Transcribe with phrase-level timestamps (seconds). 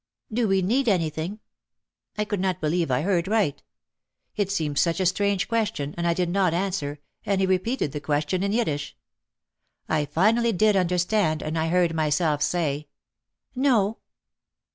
[0.33, 1.41] "Do we need anything!"
[2.17, 3.61] I could not believe I heard right.
[4.35, 8.01] It seemed such a strange question and I did not answer and he repeated the
[8.01, 8.97] question in Yiddish.
[9.87, 12.87] I finally did understand and I heard myself say,
[13.53, 13.99] "No."